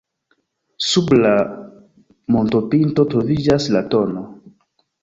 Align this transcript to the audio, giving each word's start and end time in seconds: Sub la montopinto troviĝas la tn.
Sub 0.85 1.13
la 1.17 1.35
montopinto 2.37 3.07
troviĝas 3.13 3.71
la 3.79 3.87
tn. 3.95 4.23